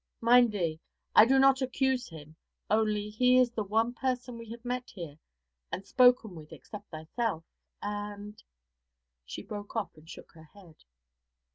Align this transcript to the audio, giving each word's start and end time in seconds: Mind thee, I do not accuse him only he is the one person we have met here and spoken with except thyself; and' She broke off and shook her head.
Mind 0.19 0.51
thee, 0.51 0.79
I 1.15 1.27
do 1.27 1.37
not 1.37 1.61
accuse 1.61 2.07
him 2.09 2.35
only 2.71 3.11
he 3.11 3.37
is 3.37 3.51
the 3.51 3.63
one 3.63 3.93
person 3.93 4.35
we 4.39 4.49
have 4.49 4.65
met 4.65 4.89
here 4.89 5.19
and 5.71 5.85
spoken 5.85 6.33
with 6.33 6.51
except 6.51 6.89
thyself; 6.89 7.43
and' 7.83 8.41
She 9.27 9.43
broke 9.43 9.75
off 9.75 9.95
and 9.95 10.09
shook 10.09 10.31
her 10.31 10.49
head. 10.55 10.85